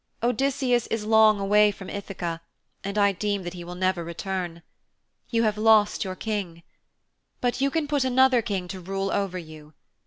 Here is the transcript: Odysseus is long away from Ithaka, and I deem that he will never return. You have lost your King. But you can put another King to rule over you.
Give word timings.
Odysseus 0.23 0.87
is 0.87 1.05
long 1.05 1.39
away 1.39 1.69
from 1.69 1.87
Ithaka, 1.87 2.39
and 2.83 2.97
I 2.97 3.11
deem 3.11 3.43
that 3.43 3.53
he 3.53 3.63
will 3.63 3.75
never 3.75 4.03
return. 4.03 4.63
You 5.29 5.43
have 5.43 5.59
lost 5.59 6.03
your 6.03 6.15
King. 6.15 6.63
But 7.39 7.61
you 7.61 7.69
can 7.69 7.87
put 7.87 8.03
another 8.03 8.41
King 8.41 8.67
to 8.69 8.79
rule 8.79 9.11
over 9.11 9.37
you. 9.37 9.75